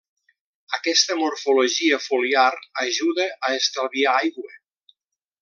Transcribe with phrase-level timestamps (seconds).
[0.77, 2.47] Aquesta morfologia foliar
[2.87, 4.57] ajuda a estalviar aigua.